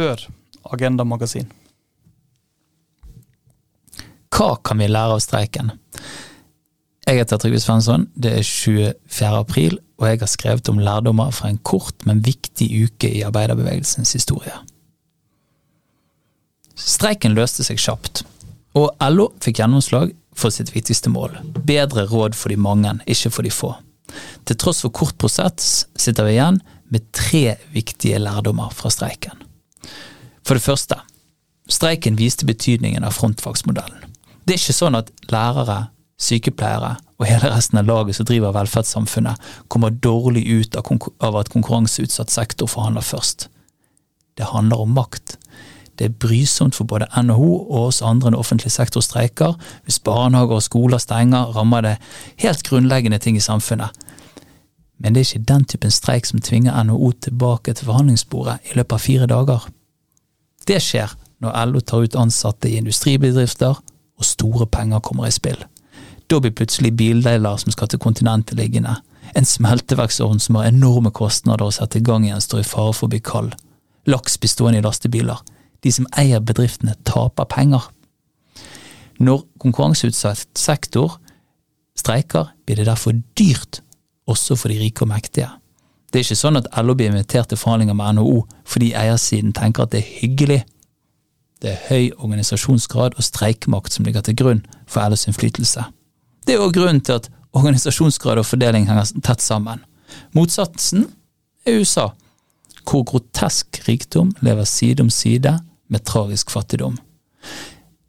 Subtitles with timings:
[0.00, 0.22] Hør
[0.72, 1.50] Agenda Magasin.
[4.32, 5.74] Hva kan vi lære av streiken?
[7.04, 9.32] Jeg heter Trygve Svensson, det er 24.
[9.34, 14.14] april, og jeg har skrevet om lærdommer fra en kort, men viktig uke i arbeiderbevegelsens
[14.16, 14.54] historie.
[16.80, 18.22] Streiken løste seg kjapt,
[18.78, 21.36] og LO fikk gjennomslag for sitt viktigste mål,
[21.68, 23.74] bedre råd for de mange, ikke for de få.
[24.48, 29.49] Til tross for kort prosess sitter vi igjen med tre viktige lærdommer fra streiken.
[30.46, 30.98] For det første,
[31.70, 34.08] streiken viste betydningen av frontfagsmodellen.
[34.44, 39.40] Det er ikke sånn at lærere, sykepleiere og hele resten av laget som driver velferdssamfunnet,
[39.68, 43.48] kommer dårlig ut av at konkurranseutsatt sektor forhandler først.
[44.36, 45.36] Det handler om makt.
[46.00, 49.52] Det er brysomt for både NHO og oss andre når offentlig sektor streiker.
[49.84, 51.96] Hvis barnehager og skoler stenger, rammer det
[52.40, 53.92] helt grunnleggende ting i samfunnet.
[55.00, 58.96] Men det er ikke den typen streik som tvinger NHO tilbake til forhandlingsbordet i løpet
[58.96, 59.66] av fire dager.
[60.68, 63.78] Det skjer når LO tar ut ansatte i industribedrifter
[64.20, 65.56] og store penger kommer i spill.
[66.28, 68.98] Da blir plutselig bildeler som skal til kontinentet liggende.
[69.34, 73.08] En smelteverksovn som har enorme kostnader å sette i gang igjen, står i fare for
[73.08, 73.56] å bli kald.
[74.06, 75.40] Laks blir stående i lastebiler.
[75.80, 77.88] De som eier bedriftene, taper penger.
[79.20, 81.18] Når konkurranseutsatt sektor
[81.98, 83.80] streiker, blir det derfor dyrt,
[84.30, 85.48] også for de rike og mektige.
[86.10, 89.86] Det er ikke sånn at LO blir invitert til forhandlinger med NHO fordi eiersiden tenker
[89.86, 90.60] at det er hyggelig.
[91.62, 95.84] Det er høy organisasjonsgrad og streikemakt som ligger til grunn for LOs innflytelse.
[96.46, 99.84] Det er òg grunnen til at organisasjonsgrad og fordeling henger tett sammen.
[100.34, 101.06] Motsatsen
[101.66, 102.08] er USA,
[102.88, 105.58] hvor grotesk rikdom lever side om side
[105.88, 106.96] med tragisk fattigdom.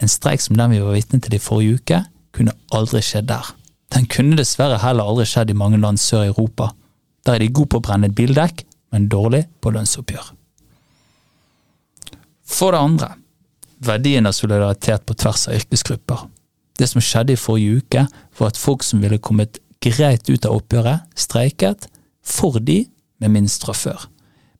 [0.00, 3.52] En streik som den vi var vitne til i forrige uke, kunne aldri skjedd der.
[3.92, 6.70] Den kunne dessverre heller aldri skjedd i mange land sør i Europa.
[7.26, 10.32] Der er de gode på å brenne et bildekk, men dårlig på lønnsoppgjør.
[12.52, 13.08] For det andre,
[13.82, 16.26] verdien av solidaritet på tvers av yrkesgrupper.
[16.78, 18.06] Det som skjedde i forrige uke,
[18.38, 21.88] var at folk som ville kommet greit ut av oppgjøret, streiket
[22.22, 22.84] for de
[23.22, 24.08] med minst fra før.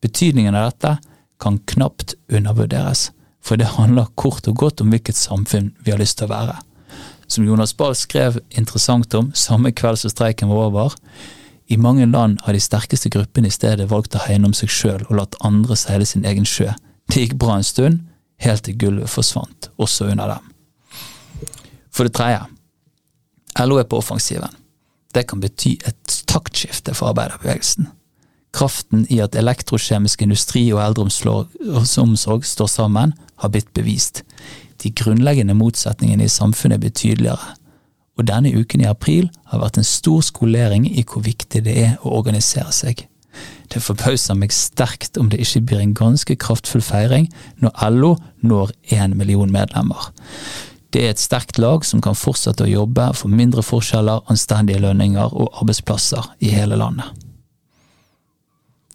[0.00, 0.96] Betydningen av dette
[1.40, 3.10] kan knapt undervurderes,
[3.40, 6.56] for det handler kort og godt om hvilket samfunn vi har lyst til å være.
[7.30, 10.94] Som Jonas Bahl skrev interessant om samme kveld som streiken var over,
[11.70, 15.04] i mange land har de sterkeste gruppene i stedet valgt å hegne om seg sjøl
[15.06, 16.72] og latt andre seile sin egen sjø.
[17.06, 18.00] Det gikk bra en stund,
[18.42, 20.48] helt til gulvet forsvant, også under dem.
[21.94, 22.40] For det tredje,
[23.62, 24.50] LO er på offensiven.
[25.14, 27.86] Det kan bety et taktskifte for arbeiderbevegelsen.
[28.54, 34.24] Kraften i at elektrokjemisk industri og eldreomsorg står sammen, har blitt bevist.
[34.80, 37.56] De grunnleggende motsetningene i samfunnet blir tydeligere.
[38.18, 41.92] og denne uken i april har vært en stor skolering i hvor viktig det er
[42.04, 43.06] å organisere seg.
[43.72, 47.30] Det forbauser meg sterkt om det ikke blir en ganske kraftfull feiring
[47.62, 48.10] når LO
[48.42, 50.10] når én million medlemmer.
[50.92, 55.32] Det er et sterkt lag som kan fortsette å jobbe for mindre forskjeller, anstendige lønninger
[55.32, 57.06] og arbeidsplasser i hele landet.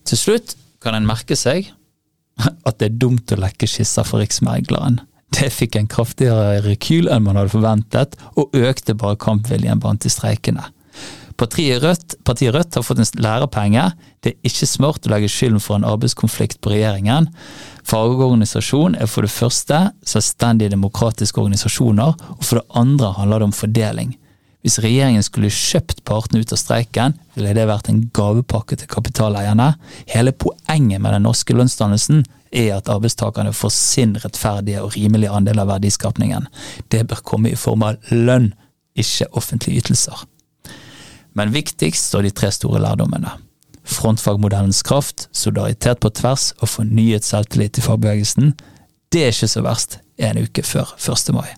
[0.05, 1.71] Til slutt kan en merke seg
[2.67, 4.99] at det er dumt å lekke skisser for Riksmegleren.
[5.33, 10.11] Det fikk en kraftigere rekyl enn man hadde forventet, og økte bare kampviljen blant de
[10.13, 10.69] streikende.
[11.35, 13.89] Partiet Rødt, partiet Rødt har fått en lærepenge.
[14.23, 17.27] Det er ikke smart å legge skylden for en arbeidskonflikt på regjeringen.
[17.83, 23.57] Fagorganisasjon er for det første selvstendige demokratiske organisasjoner, og for det andre handler det om
[23.57, 24.15] fordeling.
[24.65, 29.75] Hvis regjeringen skulle kjøpt partene ut av streiken, ville det vært en gavepakke til kapitaleierne.
[30.09, 35.61] Hele poenget med den norske lønnsdannelsen er at arbeidstakerne får sin rettferdige og rimelige andel
[35.61, 36.49] av verdiskapningen.
[36.89, 38.55] Det bør komme i form av lønn,
[38.97, 40.25] ikke offentlige ytelser.
[41.37, 43.37] Men viktigst står de tre store lærdommene
[43.85, 48.55] frontfagmodellens kraft, solidaritet på tvers og fornyet selvtillit i fagbevegelsen,
[49.13, 51.31] det er ikke så verst en uke før 1.
[51.35, 51.53] mai.